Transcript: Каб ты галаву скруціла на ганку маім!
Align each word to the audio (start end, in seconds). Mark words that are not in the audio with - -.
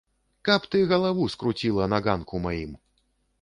Каб 0.47 0.61
ты 0.75 0.79
галаву 0.91 1.27
скруціла 1.33 1.85
на 1.93 2.01
ганку 2.09 2.41
маім! 2.47 2.73